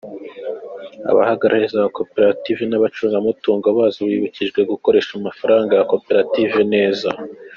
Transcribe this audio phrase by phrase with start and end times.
[1.11, 7.09] Abahagarariye za koperative n’abacungamutungo bazo bibukijwe gukoresha amafaranga ya koperative neza.